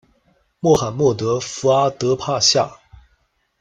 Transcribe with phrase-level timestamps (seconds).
[0.59, 2.67] 默罕默德·福阿德帕夏